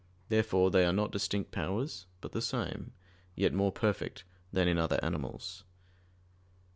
Therefore 0.29 0.71
they 0.71 0.83
are 0.83 0.91
not 0.91 1.11
distinct 1.11 1.51
powers, 1.51 2.07
but 2.21 2.31
the 2.31 2.41
same, 2.41 2.91
yet 3.35 3.53
more 3.53 3.71
perfect 3.71 4.23
than 4.51 4.67
in 4.67 4.79
other 4.79 4.99
animals. 5.03 5.63